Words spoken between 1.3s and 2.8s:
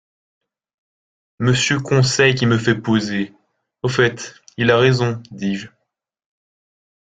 Monsieur Conseil qui me fait